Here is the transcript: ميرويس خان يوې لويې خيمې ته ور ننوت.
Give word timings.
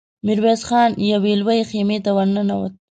ميرويس 0.25 0.61
خان 0.67 0.91
يوې 1.11 1.33
لويې 1.41 1.63
خيمې 1.69 1.97
ته 2.05 2.09
ور 2.15 2.27
ننوت. 2.35 2.73